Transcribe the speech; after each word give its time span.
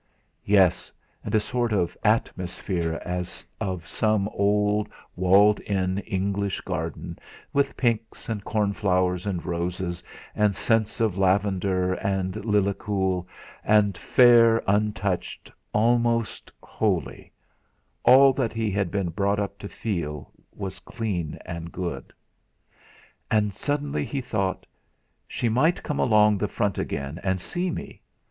Yes, 0.47 0.91
and 1.23 1.35
a 1.35 1.39
sort 1.39 1.71
of 1.71 1.95
atmosphere 2.03 2.99
as 3.05 3.45
of 3.59 3.85
some 3.85 4.27
old 4.29 4.89
walled 5.15 5.59
in 5.59 5.99
English 5.99 6.59
garden, 6.61 7.19
with 7.53 7.77
pinks, 7.77 8.27
and 8.27 8.43
cornflowers, 8.43 9.27
and 9.27 9.45
roses, 9.45 10.01
and 10.33 10.55
scents 10.55 11.01
of 11.01 11.19
lavender 11.19 11.93
and 11.93 12.33
lilaccool 12.43 13.27
and 13.63 13.95
fair, 13.95 14.63
untouched, 14.67 15.51
almost 15.71 16.51
holy 16.63 17.31
all 18.03 18.33
that 18.33 18.53
he 18.53 18.71
had 18.71 18.89
been 18.89 19.09
brought 19.09 19.37
up 19.37 19.59
to 19.59 19.69
feel 19.69 20.31
was 20.51 20.79
clean 20.79 21.37
and 21.45 21.71
good. 21.71 22.11
And 23.29 23.53
suddenly 23.53 24.03
he 24.05 24.19
thought: 24.19 24.65
'She 25.27 25.47
might 25.47 25.83
come 25.83 25.99
along 25.99 26.39
the 26.39 26.47
front 26.47 26.79
again 26.79 27.19
and 27.21 27.39
see 27.39 27.69
me!' 27.69 28.01